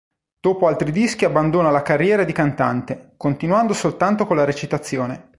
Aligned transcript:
Dopo 0.39 0.65
altri 0.65 0.91
dischi 0.91 1.25
abbandona 1.25 1.69
la 1.69 1.83
carriera 1.83 2.23
di 2.23 2.31
cantante, 2.33 3.13
continuando 3.17 3.71
soltanto 3.73 4.25
con 4.25 4.35
la 4.35 4.45
recitazione. 4.45 5.29